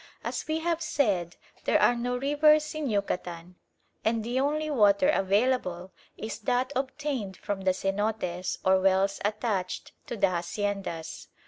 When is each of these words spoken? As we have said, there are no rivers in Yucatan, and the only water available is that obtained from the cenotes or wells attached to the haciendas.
As 0.23 0.47
we 0.47 0.61
have 0.61 0.81
said, 0.81 1.35
there 1.65 1.79
are 1.79 1.93
no 1.95 2.17
rivers 2.17 2.73
in 2.73 2.89
Yucatan, 2.89 3.53
and 4.03 4.23
the 4.23 4.39
only 4.39 4.71
water 4.71 5.09
available 5.09 5.91
is 6.17 6.39
that 6.39 6.73
obtained 6.75 7.37
from 7.37 7.61
the 7.61 7.71
cenotes 7.71 8.57
or 8.65 8.81
wells 8.81 9.19
attached 9.23 9.91
to 10.07 10.17
the 10.17 10.25
haciendas. 10.29 11.27